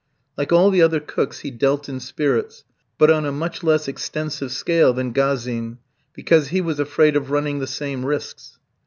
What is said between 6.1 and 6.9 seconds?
because he was